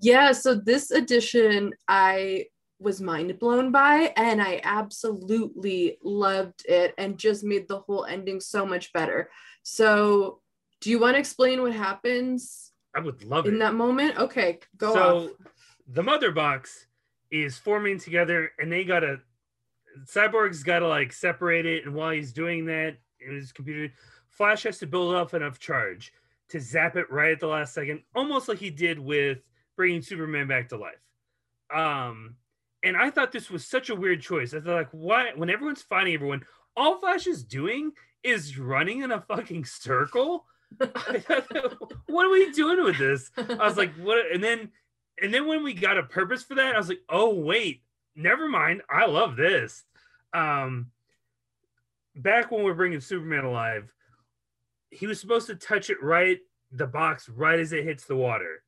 [0.00, 0.30] Yeah.
[0.32, 2.46] So this edition, I
[2.78, 8.40] was mind blown by, and I absolutely loved it and just made the whole ending
[8.40, 9.30] so much better.
[9.64, 10.40] So
[10.86, 12.70] do you want to explain what happens?
[12.94, 13.58] I would love it in it.
[13.58, 14.16] that moment.
[14.16, 15.30] Okay, go so, off.
[15.88, 16.86] the mother box
[17.28, 19.18] is forming together, and they gotta
[20.04, 23.92] Cyborg's gotta like separate it, and while he's doing that in his computer,
[24.28, 26.12] Flash has to build up enough charge
[26.50, 29.38] to zap it right at the last second, almost like he did with
[29.74, 31.02] bringing Superman back to life.
[31.74, 32.36] Um,
[32.84, 34.54] and I thought this was such a weird choice.
[34.54, 35.32] I thought, like, why?
[35.34, 36.44] When everyone's fighting everyone,
[36.76, 37.90] all Flash is doing
[38.22, 40.46] is running in a fucking circle
[40.78, 43.30] what are we doing with this?
[43.36, 44.18] I was like, what?
[44.32, 44.70] And then,
[45.20, 47.82] and then when we got a purpose for that, I was like, oh wait,
[48.14, 48.82] never mind.
[48.90, 49.84] I love this.
[50.32, 50.90] Um,
[52.14, 53.92] back when we are bringing Superman alive,
[54.90, 56.38] he was supposed to touch it right,
[56.72, 58.62] the box right as it hits the water,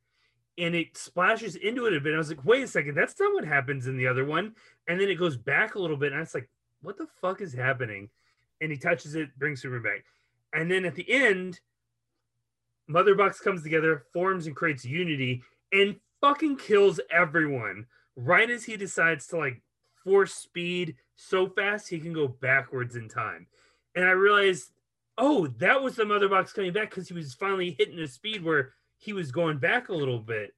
[0.57, 2.13] and it splashes into it a bit.
[2.13, 4.53] I was like, wait a second, that's not what happens in the other one.
[4.87, 6.49] And then it goes back a little bit, and I was like,
[6.81, 8.09] what the fuck is happening?
[8.61, 10.05] And he touches it, brings Superman back.
[10.53, 11.59] And then at the end,
[12.89, 18.75] Mother Box comes together, forms and creates unity, and fucking kills everyone right as he
[18.75, 19.61] decides to like
[20.03, 23.45] force speed so fast he can go backwards in time.
[23.95, 24.71] And I realized,
[25.17, 28.43] oh, that was the Mother Box coming back because he was finally hitting a speed
[28.43, 30.51] where he was going back a little bit.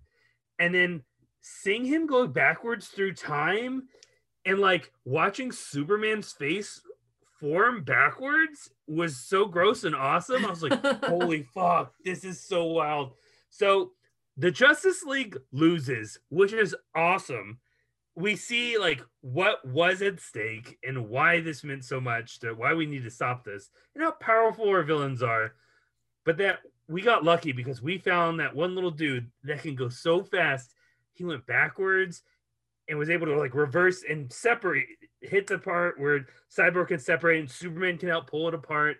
[0.57, 1.03] And then
[1.41, 3.89] seeing him go backwards through time
[4.45, 6.81] and like watching Superman's face
[7.41, 10.45] form backwards was so gross and awesome.
[10.45, 13.13] I was like, holy fuck, this is so wild.
[13.49, 13.91] So
[14.37, 17.59] the Justice League loses, which is awesome.
[18.15, 22.75] We see like what was at stake and why this meant so much to why
[22.75, 25.55] we need to stop this and how powerful our villains are.
[26.23, 29.89] But that we got lucky because we found that one little dude that can go
[29.89, 30.75] so fast.
[31.13, 32.21] He went backwards
[32.91, 34.85] and was able to like reverse and separate,
[35.21, 38.97] hit the part where Cyborg can separate and Superman can help pull it apart.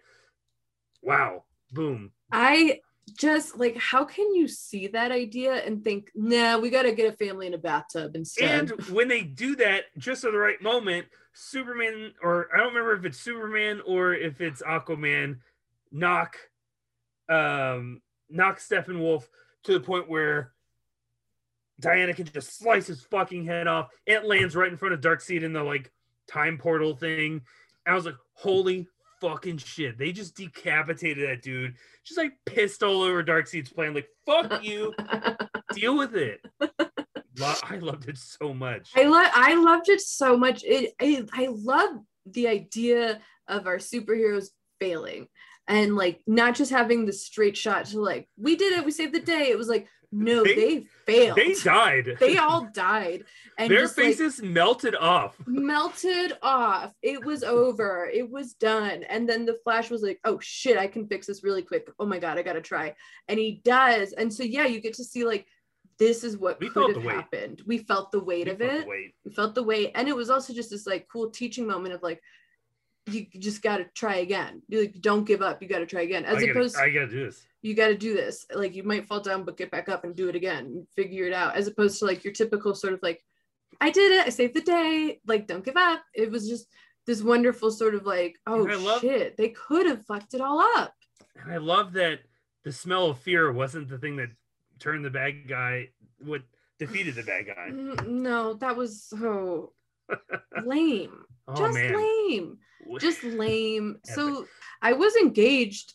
[1.03, 1.43] Wow.
[1.73, 2.11] Boom.
[2.31, 2.79] I
[3.17, 7.11] just like how can you see that idea and think nah we got to get
[7.11, 10.61] a family in a bathtub instead And when they do that, just at the right
[10.61, 15.39] moment, Superman, or I don't remember if it's Superman or if it's Aquaman,
[15.91, 16.37] knock,
[17.27, 19.25] um, knock Steppenwolf
[19.63, 20.53] to the point where
[21.81, 23.89] Diana can just slice his fucking head off.
[24.05, 25.91] It lands right in front of Darkseid in the like
[26.27, 27.41] time portal thing.
[27.85, 28.87] I was like, holy
[29.19, 29.97] fucking shit!
[29.97, 31.75] They just decapitated that dude.
[32.05, 33.93] Just like pissed all over Darkseid's plan.
[33.93, 34.93] Like, fuck you.
[35.73, 36.41] Deal with it.
[37.39, 38.91] Lo- I loved it so much.
[38.95, 40.63] I love I loved it so much.
[40.63, 45.27] It I, I love the idea of our superheroes failing
[45.67, 49.13] and like not just having the straight shot to like we did it, we saved
[49.13, 49.49] the day.
[49.49, 51.37] It was like no, They- they, failed.
[51.37, 52.17] They died.
[52.19, 53.23] They all died
[53.57, 55.35] and Their just, like, faces melted off.
[55.47, 56.93] melted off.
[57.01, 58.09] It was over.
[58.13, 59.03] It was done.
[59.03, 61.89] And then the Flash was like, "Oh shit, I can fix this really quick.
[61.99, 62.95] Oh my god, I got to try."
[63.27, 64.13] And he does.
[64.13, 65.45] And so yeah, you get to see like
[65.97, 67.61] this is what We could have happened.
[67.67, 69.13] We felt the weight We of it the weight.
[69.25, 72.01] we felt the weight and it was also just this like cool teaching moment of
[72.01, 72.21] like
[73.07, 74.61] you just got to try again.
[74.67, 75.61] You like don't give up.
[75.61, 76.25] You got to try again.
[76.25, 77.45] As I gotta, opposed I gotta do this.
[77.61, 78.45] you got to do this.
[78.53, 80.65] Like you might fall down but get back up and do it again.
[80.65, 81.55] And figure it out.
[81.55, 83.23] As opposed to like your typical sort of like
[83.79, 84.27] i did it.
[84.27, 85.19] I saved the day.
[85.25, 86.03] Like don't give up.
[86.13, 86.67] It was just
[87.07, 89.37] this wonderful sort of like oh love- shit.
[89.37, 90.93] They could have fucked it all up.
[91.41, 92.19] And I love that
[92.63, 94.29] the smell of fear wasn't the thing that
[94.79, 96.43] turned the bad guy, what
[96.77, 97.69] defeated the bad guy.
[97.71, 99.73] Mm, no that was so
[100.63, 101.25] lame.
[101.47, 101.95] Oh just man.
[101.95, 102.57] lame
[102.99, 103.97] just lame.
[104.05, 104.45] So
[104.81, 105.93] I was engaged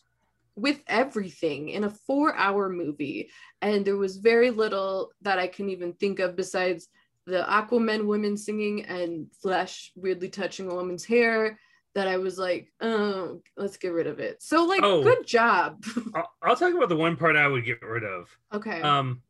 [0.55, 3.29] with everything in a four hour movie,
[3.61, 6.87] and there was very little that I can even think of besides
[7.25, 11.59] the Aquaman women singing and Flash weirdly touching a woman's hair
[11.93, 14.41] that I was like, oh, let's get rid of it.
[14.41, 15.03] So, like, Oh.
[15.03, 15.83] good job.
[16.15, 18.29] I'll, I'll talk about the one part I would get rid of.
[18.53, 18.81] okay.
[18.81, 19.21] Um,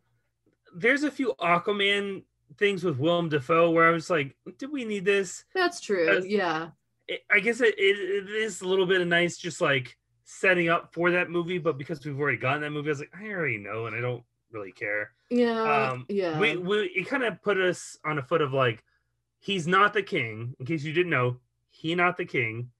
[0.76, 2.24] there's a few Aquaman
[2.58, 5.44] things with Willem Dafoe where I was like, did we need this?
[5.56, 6.06] That's true.
[6.06, 6.70] that's- yeah.
[7.08, 10.70] It, I guess it, it, it is a little bit of nice, just like setting
[10.70, 11.58] up for that movie.
[11.58, 14.02] But because we've already gotten that movie, I was like, I already know, and I
[14.02, 15.12] don't really care.
[15.30, 15.90] Yeah.
[15.92, 16.40] Um, yeah.
[16.40, 18.84] We, we it kind of put us on a foot of like,
[19.40, 20.56] he's not the king.
[20.60, 21.38] In case you didn't know,
[21.70, 22.72] he not the king,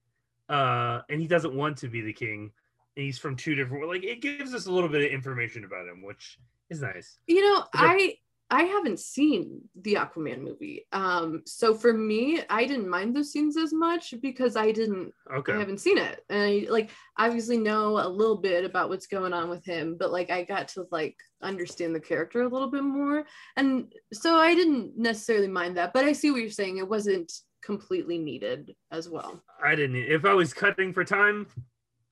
[0.48, 2.52] uh, and he doesn't want to be the king.
[2.96, 3.86] And he's from two different.
[3.88, 6.38] Like it gives us a little bit of information about him, which
[6.70, 7.18] is nice.
[7.26, 8.14] you know i
[8.50, 13.56] i haven't seen the aquaman movie um so for me i didn't mind those scenes
[13.56, 15.52] as much because i didn't Okay.
[15.52, 19.32] i haven't seen it and i like obviously know a little bit about what's going
[19.32, 22.82] on with him but like i got to like understand the character a little bit
[22.84, 23.24] more
[23.56, 27.32] and so i didn't necessarily mind that but i see what you're saying it wasn't
[27.62, 29.96] completely needed as well I didn't.
[29.96, 31.48] If I was cutting for time,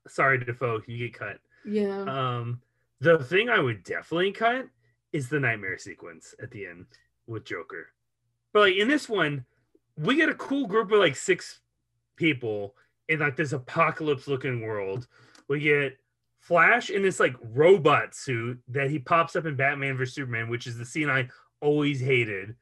[0.08, 1.38] sorry, Dafoe, you get cut.
[1.64, 2.60] yeah Um,
[3.00, 4.66] the thing I would definitely cut
[5.12, 6.86] is the nightmare sequence at the end
[7.26, 7.88] with Joker.
[8.52, 9.44] But like in this one,
[9.96, 11.60] we get a cool group of like six
[12.16, 12.74] people
[13.08, 15.06] in like this apocalypse looking world.
[15.48, 15.98] We get
[16.40, 20.66] Flash in this like robot suit that he pops up in Batman vs Superman, which
[20.66, 21.28] is the scene I
[21.60, 22.54] always hated.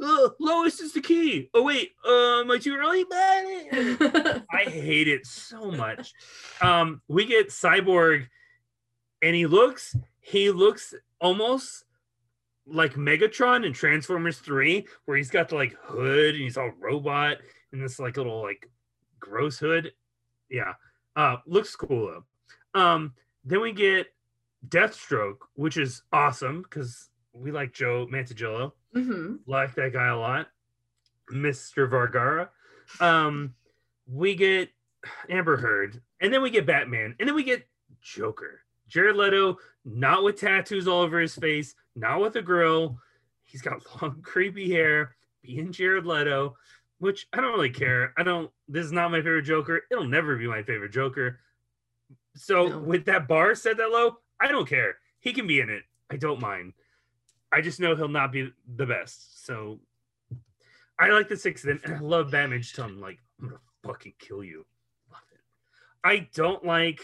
[0.00, 1.48] Lois is the key.
[1.54, 3.04] Oh wait, uh, am I too early?
[3.12, 6.12] I hate it so much.
[6.60, 8.26] Um, we get Cyborg,
[9.22, 11.84] and he looks he looks almost
[12.66, 17.38] like Megatron in Transformers Three, where he's got the like hood and he's all robot
[17.72, 18.70] and this like little like
[19.18, 19.92] gross hood.
[20.48, 20.74] Yeah,
[21.16, 22.24] uh, looks cool
[22.74, 22.80] though.
[22.80, 24.06] Um, then we get
[24.68, 30.48] Deathstroke, which is awesome because we like Joe Manganiello hmm like that guy a lot.
[31.32, 31.88] Mr.
[31.88, 32.50] Vergara.
[33.00, 33.54] Um,
[34.06, 34.68] we get
[35.28, 37.66] Amber Heard, and then we get Batman, and then we get
[38.00, 38.61] Joker.
[38.92, 42.98] Jared Leto, not with tattoos all over his face, not with a grill.
[43.42, 46.56] He's got long, creepy hair, being Jared Leto,
[46.98, 48.12] which I don't really care.
[48.18, 49.80] I don't, this is not my favorite Joker.
[49.90, 51.40] It'll never be my favorite Joker.
[52.36, 52.78] So, No.
[52.80, 54.96] with that bar set that low, I don't care.
[55.20, 55.84] He can be in it.
[56.10, 56.74] I don't mind.
[57.50, 59.46] I just know he'll not be the best.
[59.46, 59.80] So
[60.98, 62.30] I like the sixth and I love.
[62.30, 64.66] Just tell him like I'm gonna fucking kill you.
[65.10, 65.40] Love it.
[66.04, 67.00] I don't like.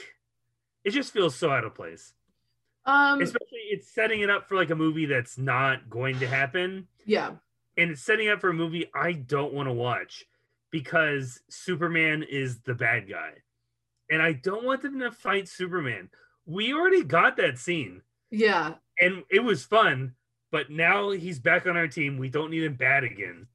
[0.88, 2.14] It just feels so out of place.
[2.86, 6.88] Um, Especially it's setting it up for like a movie that's not going to happen,
[7.04, 7.32] yeah,
[7.76, 10.24] and it's setting up for a movie I don't want to watch
[10.70, 13.32] because Superman is the bad guy,
[14.10, 16.08] and I don't want them to fight Superman.
[16.46, 18.76] We already got that scene, yeah.
[18.98, 20.14] and it was fun.
[20.50, 22.16] But now he's back on our team.
[22.16, 23.46] We don't need him bad again.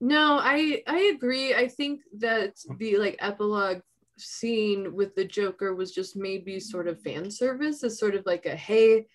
[0.00, 1.54] No, I I agree.
[1.54, 3.82] I think that the like epilogue
[4.18, 8.46] scene with the Joker was just maybe sort of fan service, as sort of like
[8.46, 9.06] a hey,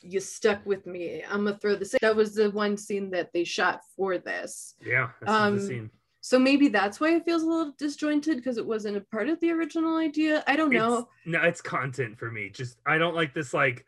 [0.00, 1.22] you stuck with me.
[1.28, 1.94] I'm gonna throw this.
[1.94, 4.74] in." That was the one scene that they shot for this.
[4.84, 5.90] Yeah, that's Um, the scene.
[6.22, 9.40] So maybe that's why it feels a little disjointed because it wasn't a part of
[9.40, 10.44] the original idea.
[10.46, 10.98] I don't know.
[10.98, 12.50] It's, no, it's content for me.
[12.50, 13.86] Just I don't like this like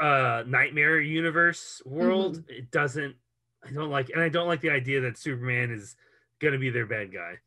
[0.00, 2.38] uh nightmare universe world.
[2.38, 2.52] Mm-hmm.
[2.52, 3.16] It doesn't.
[3.66, 5.96] I don't like, and I don't like the idea that Superman is
[6.40, 7.38] gonna be their bad guy.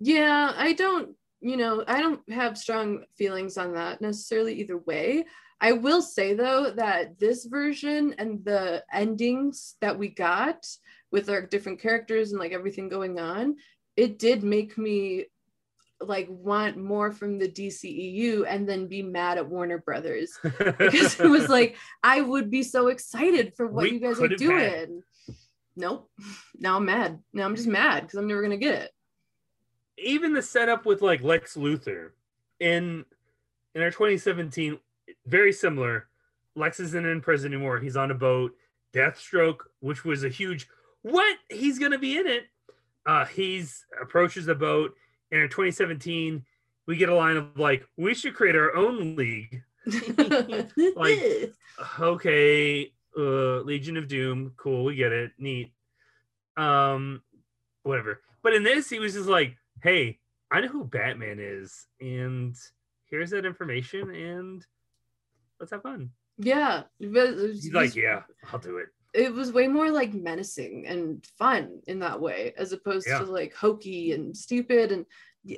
[0.00, 5.24] Yeah, I don't, you know, I don't have strong feelings on that necessarily either way.
[5.60, 10.66] I will say though that this version and the endings that we got
[11.10, 13.56] with our different characters and like everything going on,
[13.96, 15.26] it did make me
[16.00, 21.26] like want more from the DCEU and then be mad at Warner Brothers because it
[21.28, 24.38] was like I would be so excited for what We you guys are have had-
[24.38, 25.02] doing.
[25.76, 26.08] Nope.
[26.60, 27.20] Now I'm mad.
[27.32, 28.90] Now I'm just mad because I'm never gonna get it.
[30.02, 32.10] Even the setup with like Lex Luthor
[32.60, 33.04] in
[33.74, 34.78] in our 2017,
[35.26, 36.08] very similar.
[36.56, 37.78] Lex isn't in prison anymore.
[37.78, 38.52] He's on a boat.
[38.94, 40.66] Deathstroke, which was a huge
[41.02, 41.36] what?
[41.50, 42.44] He's gonna be in it.
[43.06, 44.94] Uh he's approaches the boat.
[45.30, 46.44] And in 2017,
[46.86, 49.62] we get a line of like, we should create our own league.
[50.96, 51.52] Like-
[52.00, 55.32] Okay, uh Legion of Doom, cool, we get it.
[55.38, 55.70] Neat.
[56.56, 57.22] Um
[57.84, 58.22] whatever.
[58.42, 60.18] But in this, he was just like, hey,
[60.50, 62.54] I know who Batman is, and
[63.10, 64.64] here's that information, and
[65.60, 66.10] let's have fun.
[66.38, 68.22] yeah, but it was- He's like, yeah,
[68.52, 68.88] I'll do it.
[69.14, 73.18] it was way more like menacing and fun in that way, as opposed Yeah.
[73.20, 75.06] to like hokey and stupid and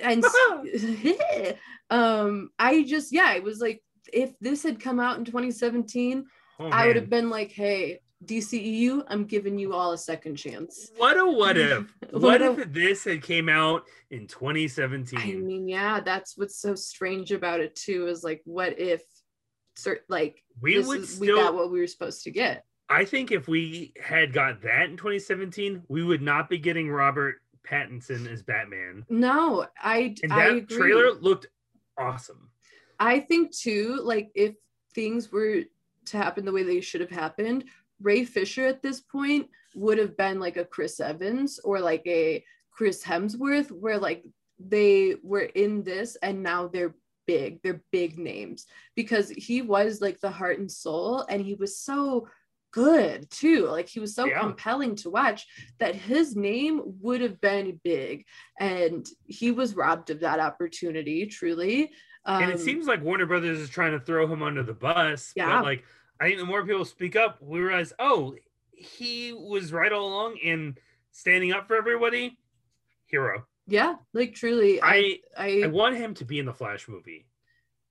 [0.03, 0.25] and
[1.91, 2.51] um.
[2.59, 6.25] I just yeah, it was like if this had come out in 2017,
[6.59, 10.91] Oh, I would have been like, hey, DCEU, I'm giving you all a second chance.
[10.97, 11.93] What a what if?
[12.11, 15.19] What what a- if this had came out in 2017?
[15.19, 18.09] I mean, yeah, that's what's so strange about it too.
[18.09, 19.03] Is like, what if,
[20.09, 21.37] like, we would is- still.
[21.37, 22.65] we got what we were supposed to get.
[22.89, 27.37] I think if we had got that in 2017, we would not be getting Robert
[27.67, 29.05] Pattinson as Batman.
[29.09, 30.77] No, I And I that agree.
[30.77, 31.47] trailer looked
[31.97, 32.51] awesome.
[32.99, 34.57] I think too, like if
[34.95, 35.61] things were
[36.07, 37.65] to happen the way they should have happened,
[38.01, 42.45] Ray Fisher at this point would have been like a Chris Evans or like a
[42.73, 44.25] Chris Hemsworth, where like
[44.59, 46.95] they were in this and now they're
[47.27, 51.79] big, they're big names because he was like the heart and soul and he was
[51.79, 52.29] so
[52.73, 53.67] good too.
[53.67, 54.41] Like he was so Yeah.
[54.41, 55.47] compelling to watch
[55.79, 58.27] that his name would have been big
[58.59, 61.93] and he was robbed of that opportunity truly.
[62.25, 65.33] Um, and it seems like Warner Brothers is trying to throw him under the bus.
[65.35, 65.47] Yeah.
[65.57, 65.85] But like,
[66.21, 68.35] I think the more people speak up, we realize, oh,
[68.73, 70.77] he was right all along in
[71.13, 72.39] standing up for everybody.
[73.07, 73.45] Hero.
[73.67, 77.27] yeah, like truly, I, I I, want him to be in the Flash movie.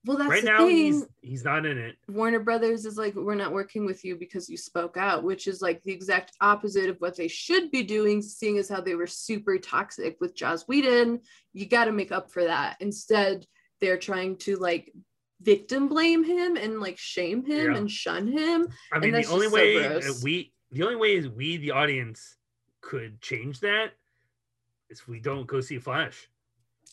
[0.05, 0.69] well, that's right the now, thing.
[0.69, 1.97] he's he's not in it.
[2.07, 5.61] Warner Brothers is like, we're not working with you because you spoke out, which is
[5.61, 9.07] like the exact opposite of what they should be doing, seeing as how they were
[9.07, 11.19] super toxic with Joss Whedon.
[11.51, 12.77] You got to make up for that.
[12.79, 13.45] Instead,
[13.81, 14.93] they're trying to like
[15.41, 17.77] victim blame him and like shame him Yeah.
[17.77, 18.67] and shun him.
[18.91, 22.37] I mean, the only just so way we the only way is we the audience
[22.81, 23.91] could change that
[24.89, 26.29] is we don't go see Flash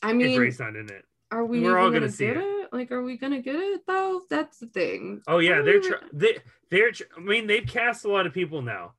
[0.02, 1.04] I if mean, Ray's not in it.
[1.30, 2.42] are we we're all gonna, gonna see get it.
[2.42, 2.68] it?
[2.72, 4.22] Like, are we gonna get it though?
[4.28, 5.22] That's the thing.
[5.26, 6.38] Oh yeah, Are they're we- tr- they
[6.70, 8.94] they're tr- I mean they've cast a lot of people now.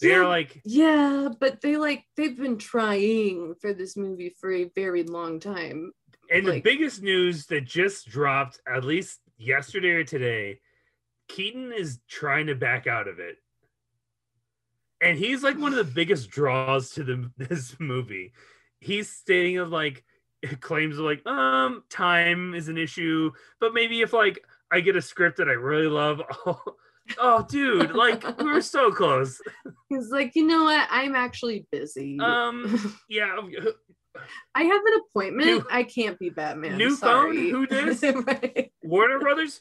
[0.00, 0.28] They're Yeah.
[0.28, 5.38] like Yeah, but they like they've been trying for this movie for a very long
[5.40, 5.92] time.
[6.32, 10.60] And the biggest news that just dropped, at least yesterday or today,
[11.28, 13.36] Keaton is trying to back out of it.
[15.02, 18.32] And he's like one of the biggest draws to the this movie.
[18.80, 20.04] He's stating of like
[20.60, 23.30] claims of like, um, time is an issue,
[23.60, 26.62] but maybe if like I get a script that I really love, oh,
[27.18, 29.40] oh dude, like we were so close.
[29.88, 30.88] He's like, you know what?
[30.90, 32.18] I'm actually busy.
[32.20, 33.36] Um, yeah,
[34.54, 35.46] I have an appointment.
[35.46, 36.76] new- I can't be Batman.
[36.76, 37.50] new Sorry.
[37.50, 37.50] phone?
[37.50, 38.02] Who dis?
[38.02, 38.72] Right.
[38.82, 39.60] Warner Brothers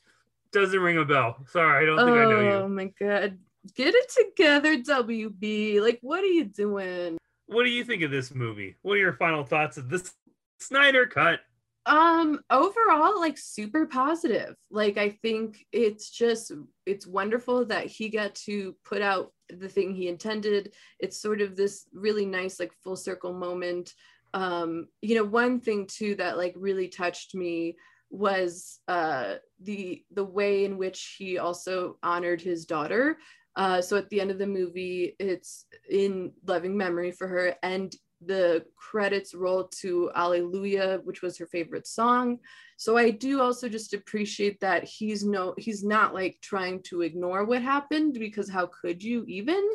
[0.52, 1.38] doesn't ring a bell.
[1.48, 2.50] Sorry, I don't think I know you.
[2.52, 3.38] Oh my god.
[3.76, 5.82] get it together, WB.
[5.82, 7.18] Like, what are you doing?
[7.48, 8.76] What do you think of this movie?
[8.82, 10.14] What are your final thoughts of this
[10.60, 11.40] Snyder cut?
[11.88, 14.54] Um, overall, like super positive.
[14.70, 16.52] Like, I think it's just
[16.86, 20.74] it's wonderful that he got to put out the thing he intended.
[21.00, 23.94] It's sort of this really nice, like full circle moment.
[24.34, 27.76] Um, you know, one thing too that like really touched me
[28.10, 33.18] was uh the the way in which he also honored his daughter
[33.56, 37.94] uh, so at the end of the movie, it's in loving memory for her, and
[38.24, 42.38] the credits roll to Alleluia, which was her favorite song.
[42.78, 47.46] So I do also just appreciate that he's no, he's not like trying to ignore
[47.46, 49.68] what happened because how could you even?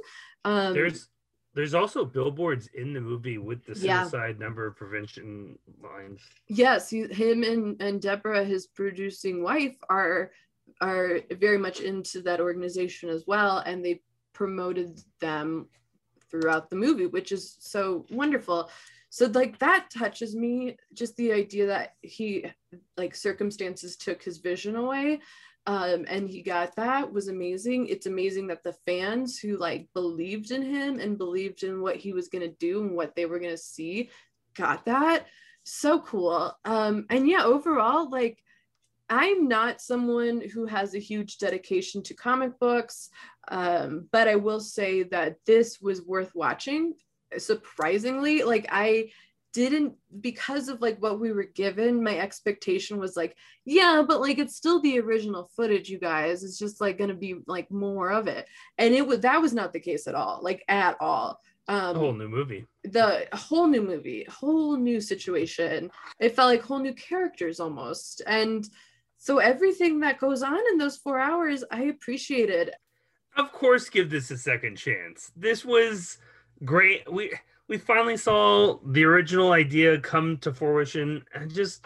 [0.45, 1.09] Um, there's
[1.57, 4.47] there's also billboards in the movie with the suicide yeah.
[4.47, 6.21] number prevention lines.
[6.49, 10.31] Yes, he, him and and Deborah, his producing wife, are
[10.81, 14.01] are very much into that organization as well and they
[14.33, 15.67] promoted them
[16.31, 18.69] throughout the movie which is so wonderful
[19.09, 22.45] so like that touches me just the idea that he
[22.97, 25.21] like circumstances took his vision away
[25.67, 27.89] um, and he got that was amazing.
[27.89, 32.13] It's amazing that the fans who like believed in him and believed in what he
[32.13, 34.11] was going to do and what they were going to see
[34.55, 35.27] got that.
[35.65, 36.57] So cool.
[36.65, 38.39] Um, and yeah overall like
[39.09, 43.09] I'm not someone who has a huge dedication to comic books,
[43.49, 46.95] um, but I will say that this was worth watching.
[47.39, 49.11] Surprisingly, like I
[49.57, 53.35] didn't because of like what we were given my expectation was like
[53.65, 57.37] yeah but like it's still the original footage you guys it's just like gonna be
[57.47, 58.47] like more of it
[58.77, 61.99] and it was that was not the case at all like at all um, a
[61.99, 65.91] whole new movie the whole new movie whole new situation
[66.21, 68.69] it felt like whole new characters almost and
[69.19, 72.73] so everything that goes on in those four hours, I appreciated.
[73.37, 75.33] Of course, give this a second chance.
[75.37, 76.19] This was
[76.65, 77.11] great.
[77.11, 77.33] We
[77.69, 81.85] we finally saw the original idea come to fruition, and just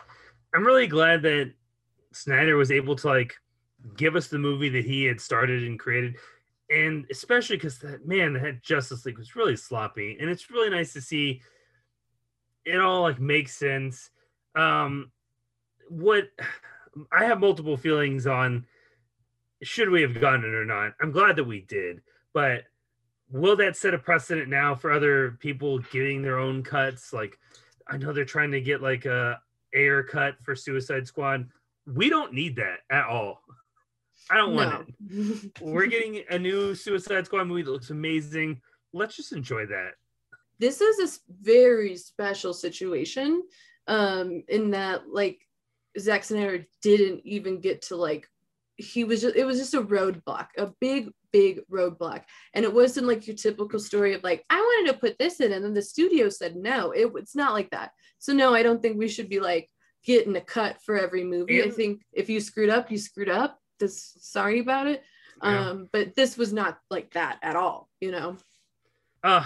[0.54, 1.52] I'm really glad that
[2.12, 3.34] Snyder was able to like
[3.96, 6.16] give us the movie that he had started and created,
[6.68, 10.92] and especially because that man that Justice League was really sloppy, and it's really nice
[10.92, 11.40] to see
[12.64, 14.10] it all like makes sense.
[14.54, 15.10] Um,
[15.88, 16.28] what
[17.12, 18.66] I have multiple feelings on
[19.62, 20.92] should we have gotten it or not.
[21.00, 22.02] I'm glad that we did,
[22.32, 22.64] but
[23.30, 27.12] will that set a precedent now for other people getting their own cuts?
[27.12, 27.38] Like,
[27.88, 29.40] I know they're trying to get like a
[29.74, 31.48] Ayer cut for Suicide Squad.
[31.86, 33.42] We don't need that at all.
[34.30, 34.70] I don't want
[35.08, 35.24] no.
[35.24, 35.60] it.
[35.60, 38.60] We're getting a new Suicide Squad movie that looks amazing.
[38.92, 39.92] Let's just enjoy that.
[40.58, 43.42] This is a very special situation
[43.86, 45.40] um in that like
[45.98, 48.28] Zack Snyder didn't even get to like
[48.80, 52.22] he was just it was just a roadblock, a big, big roadblock.
[52.54, 55.52] And it wasn't like your typical story of like, I wanted to put this in,
[55.52, 56.90] and then the studio said no.
[56.90, 57.92] It, it's not like that.
[58.18, 59.68] So no, I don't think we should be like
[60.04, 61.60] getting a cut for every movie.
[61.60, 63.58] And, I think if you screwed up, you screwed up.
[63.78, 65.02] This sorry about it.
[65.42, 65.70] Yeah.
[65.70, 68.36] Um, but this was not like that at all, you know.
[69.22, 69.44] Uh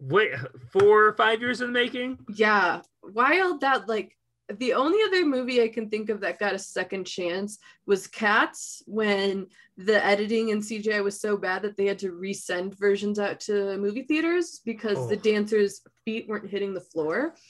[0.00, 0.32] wait,
[0.70, 2.18] four or five years in the making?
[2.28, 2.82] Yeah.
[3.02, 4.16] Wild that like
[4.58, 8.82] the only other movie I can think of that got a second chance was Cats
[8.86, 9.46] when
[9.76, 13.76] the editing in CGI was so bad that they had to resend versions out to
[13.78, 15.06] movie theaters because oh.
[15.08, 17.34] the dancers' feet weren't hitting the floor.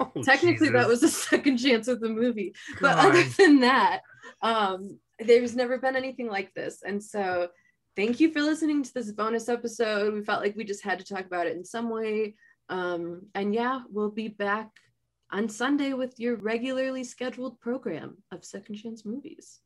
[0.00, 0.72] Oh, Technically, Jesus.
[0.72, 2.54] that was a second chance of the movie.
[2.78, 2.80] God.
[2.80, 4.00] But other than that,
[4.40, 6.82] um, there's never been anything like this.
[6.82, 7.48] And so,
[7.94, 10.14] thank you for listening to this bonus episode.
[10.14, 12.34] We felt like we just had to talk about it in some way.
[12.70, 14.70] Um, and yeah, we'll be back
[15.34, 19.58] on Sunday with your regularly scheduled program of Second Chance Movies.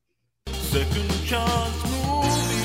[0.47, 2.58] Second Chance Movies.